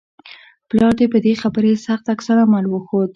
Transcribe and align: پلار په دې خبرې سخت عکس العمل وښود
پلار 0.69 0.93
په 1.13 1.17
دې 1.25 1.33
خبرې 1.41 1.71
سخت 1.85 2.05
عکس 2.13 2.27
العمل 2.31 2.65
وښود 2.67 3.09